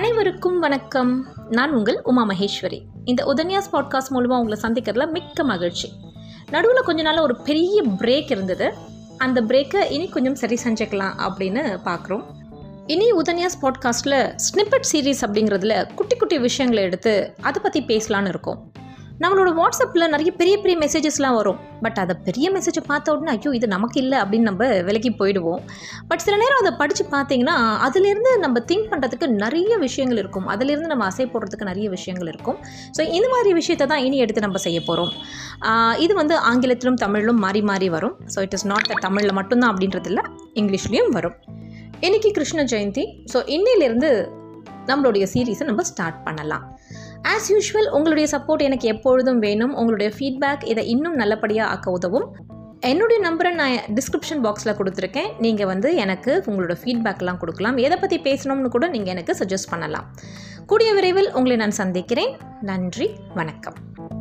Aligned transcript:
அனைவருக்கும் 0.00 0.58
வணக்கம். 0.58 1.26
நான் 1.50 1.72
உங்கள் 1.72 2.00
உமா 2.02 2.26
மகேஸ்வரி. 2.28 2.82
இந்த 3.04 3.24
உதன்யாஸ் 3.24 3.72
பாட்காஸ்ட் 3.72 4.08
மூலமாக 4.08 4.42
உங்களை 4.42 4.58
சந்திக்கிறதுல 4.62 5.10
மிக்க 5.10 5.44
மகிழ்ச்சி. 5.44 5.92
நடுவில் 6.50 6.82
கொஞ்ச 6.84 7.02
நாள் 7.02 7.18
ஒரு 7.18 7.36
பெரிய 7.36 7.82
பிரேக் 7.82 8.30
இருந்தது. 8.30 8.74
அந்த 9.18 9.42
பிரேக்கை 9.42 9.90
இனி 9.90 10.08
கொஞ்சம் 10.08 10.34
சரி 10.34 10.58
செஞ்சுக்கலாம் 10.64 11.12
அப்படின்னு 11.18 11.78
பார்க்குறோம் 11.84 12.22
இனி 12.86 13.12
உதன்யாஸ் 13.12 13.58
பாட்காஸ்ட்டில் 13.62 14.36
ஸ்னிப்பட் 14.36 14.88
சீரீஸ் 14.92 15.24
அப்படிங்கிறதுல 15.26 15.94
குட்டி 15.94 16.16
குட்டி 16.16 16.38
விஷயங்களை 16.38 16.84
எடுத்து 16.84 17.34
அதை 17.40 17.62
பற்றி 17.62 17.82
பேசலான்னு 17.82 18.28
இருக்கோம். 18.28 18.72
நம்மளோட 19.22 19.50
வாட்ஸ்அப்பில் 19.58 20.10
நிறைய 20.12 20.30
பெரிய 20.38 20.54
பெரிய 20.60 20.76
மெசேஜஸ்லாம் 20.82 21.34
வரும். 21.38 21.58
பட் 21.84 21.98
அதை 22.02 22.14
பெரிய 22.26 22.46
மெசேஜை 22.54 22.82
பார்த்த 22.90 23.12
உடனே 23.14 23.30
ஐயோ 23.34 23.50
இது 23.58 23.66
நமக்கு 23.74 23.98
இல்லை 24.02 24.18
அப்படின்னு 24.22 24.48
நம்ம 24.50 24.68
விலக்கி 24.86 25.10
போயிடுவோம். 25.18 25.60
பட் 26.10 26.22
சில 26.26 26.36
நேரம் 26.42 26.60
அதை 26.62 26.72
படித்து 26.80 27.04
பார்த்தீங்கன்னா 27.14 27.56
அதுலேருந்து 27.86 28.30
நம்ம 28.44 28.62
திங்க் 28.70 28.88
பண்ணுறதுக்கு 28.92 29.26
நிறைய 29.44 29.76
விஷயங்கள் 29.84 30.20
இருக்கும். 30.22 30.46
அதுலேருந்து 30.54 30.90
நம்ம 30.92 31.06
அசை 31.10 31.26
போடுறதுக்கு 31.34 31.70
நிறைய 31.70 31.88
விஷயங்கள் 31.96 32.30
இருக்கும். 32.32 32.58
ஸோ 32.96 33.00
இந்த 33.18 33.28
மாதிரி 33.34 33.52
விஷயத்தை 33.60 33.88
தான் 33.92 34.04
இனி 34.06 34.18
எடுத்து 34.24 34.46
நம்ம 34.46 34.62
செய்ய 34.66 34.80
போகிறோம் 34.88 35.12
இது 36.06 36.12
வந்து 36.22 36.36
ஆங்கிலத்திலும் 36.52 37.00
தமிழிலும் 37.04 37.40
மாறி 37.46 37.62
மாறி 37.72 37.90
வரும். 37.96 38.16
So 38.34 38.40
it 38.48 38.56
is 38.58 38.68
not 38.72 38.90
the 38.92 39.00
தமிழில் 39.06 39.38
மட்டும்தான் 39.40 39.72
அப்படின்றது 39.74 40.10
இல்லை. 40.12 40.24
இங்கிலீஷ்லேயும் 40.60 41.14
வரும். 41.18 41.38
இன்றைக்கி 42.06 42.30
கிருஷ்ண 42.38 42.60
ஜெயந்தி. 42.74 43.06
ஸோ 43.34 43.40
இன்னிலேருந்து 43.56 44.10
நம்மளுடைய 44.90 45.24
சீரீஸை 45.34 45.64
நம்ம 45.72 45.82
ஸ்டார்ட் 45.92 46.20
பண்ணலாம். 46.28 46.64
ஆஸ் 47.22 47.48
யூஷுவல் 47.48 47.90
உங்களுடைய 47.90 48.38
சப்போர்ட் 48.38 48.62
எனக்கு 48.62 48.88
எப்பொழுதும் 48.88 49.38
வேணும். 49.38 49.74
உங்களுடைய 49.74 50.12
ஃபீட்பேக் 50.18 50.66
இதை 50.66 50.88
இன்னும் 50.88 51.14
நல்லபடியாக 51.14 51.70
ஆக்க 51.70 51.90
உதவும். 51.90 52.36
என்னுடைய 52.80 53.30
நம்பரை 53.30 53.52
நான் 53.52 53.70
டிஸ்கிரிப்ஷன் 53.70 54.44
பாக்ஸில் 54.44 54.76
கொடுத்துருக்கேன். 54.78 55.32
நீங்கள் 55.38 55.66
வந்து 55.66 55.94
எனக்கு 55.94 56.42
உங்களோட 56.46 56.76
ஃபீட்பேக்லாம் 56.84 57.36
கொடுக்கலாம். 57.36 57.76
எதை 57.76 57.98
பற்றி 57.98 58.18
பேசணும்னு 58.18 58.68
கூட 58.68 58.88
நீங்கள் 58.88 59.12
எனக்கு 59.16 59.44
சஜஸ்ட் 59.44 59.70
பண்ணலாம். 59.70 60.14
கூடிய 60.66 60.92
விரைவில் 60.92 61.32
உங்களை 61.32 61.56
நான் 61.56 61.70
சந்திக்கிறேன். 61.70 62.36
நன்றி 62.60 63.10
வணக்கம். 63.34 64.19